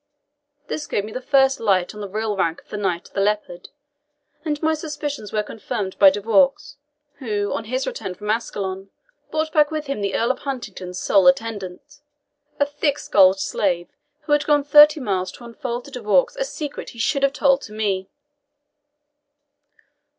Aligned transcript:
This 0.65 0.87
gave 0.87 1.05
me 1.05 1.11
the 1.11 1.21
first 1.21 1.59
light 1.59 1.93
on 1.93 2.01
the 2.01 2.09
real 2.09 2.35
rank 2.35 2.59
of 2.63 2.69
the 2.69 2.77
Knight 2.77 3.09
of 3.09 3.13
the 3.13 3.21
Leopard; 3.21 3.69
and 4.43 4.59
my 4.63 4.73
suspicions 4.73 5.31
were 5.31 5.43
confirmed 5.43 5.99
by 5.99 6.09
De 6.09 6.19
Vaux, 6.19 6.77
who, 7.19 7.53
on 7.53 7.65
his 7.65 7.85
return 7.85 8.15
from 8.15 8.31
Ascalon, 8.31 8.89
brought 9.29 9.53
back 9.53 9.69
with 9.69 9.85
him 9.85 10.01
the 10.01 10.15
Earl 10.15 10.31
of 10.31 10.39
Huntingdon's 10.39 10.99
sole 10.99 11.27
attendant, 11.27 11.99
a 12.59 12.65
thick 12.65 12.97
skulled 12.97 13.39
slave, 13.39 13.89
who 14.21 14.31
had 14.31 14.45
gone 14.47 14.63
thirty 14.63 14.99
miles 14.99 15.31
to 15.33 15.43
unfold 15.43 15.85
to 15.85 15.91
De 15.91 16.01
Vaux 16.01 16.35
a 16.35 16.45
secret 16.45 16.89
he 16.89 16.97
should 16.97 17.21
have 17.21 17.31
told 17.33 17.61
to 17.61 17.71
me." 17.71 18.09